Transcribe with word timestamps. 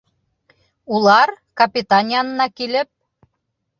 Улар, 0.95 1.33
капитан 1.61 2.09
янына 2.17 2.51
килеп: 2.59 2.91